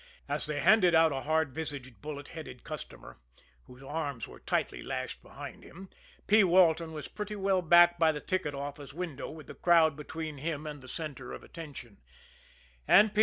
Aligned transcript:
As 0.27 0.47
they 0.47 0.61
handed 0.61 0.95
out 0.95 1.11
a 1.11 1.21
hard 1.21 1.53
visaged, 1.53 2.01
bullet 2.01 2.29
headed 2.29 2.63
customer, 2.63 3.19
whose 3.65 3.83
arms 3.83 4.27
were 4.27 4.39
tightly 4.39 4.81
lashed 4.81 5.21
behind 5.21 5.63
him, 5.63 5.91
P. 6.25 6.43
Walton 6.43 6.91
was 6.91 7.07
pretty 7.07 7.35
well 7.35 7.61
back 7.61 7.99
by 7.99 8.11
the 8.11 8.19
ticket 8.19 8.55
office 8.55 8.95
window 8.95 9.29
with 9.29 9.45
the 9.45 9.53
crowd 9.53 9.95
between 9.95 10.39
him 10.39 10.65
and 10.65 10.81
the 10.81 10.89
center 10.89 11.33
of 11.33 11.43
attraction 11.43 11.97
and 12.87 13.13
P. 13.13 13.19